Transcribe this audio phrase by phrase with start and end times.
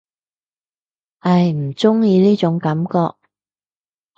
[1.19, 3.15] 唉，唔中意呢種感覺